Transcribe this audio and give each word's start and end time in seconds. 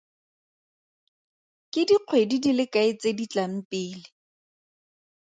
Ke 1.73 1.81
dikgwedi 1.89 2.37
di 2.43 2.51
le 2.57 2.65
kae 2.73 2.89
tse 2.99 3.09
di 3.17 3.25
tlang 3.31 3.57
pele? 3.69 4.07